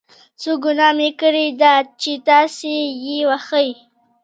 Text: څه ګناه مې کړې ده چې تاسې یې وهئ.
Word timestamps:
څه 0.41 0.51
ګناه 0.63 0.93
مې 0.97 1.09
کړې 1.21 1.47
ده 1.61 1.73
چې 2.01 2.11
تاسې 2.27 2.73
یې 3.03 3.19
وهئ. 3.27 3.69